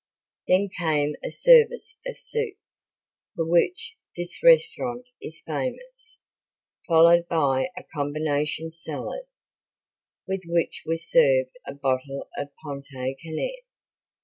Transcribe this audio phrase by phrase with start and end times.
[0.47, 2.55] Then came a service of soup,
[3.35, 6.17] for which this restaurant is famous,
[6.87, 9.27] followed by a combination salad,
[10.27, 13.59] with which was served a bottle of Pontet Canet.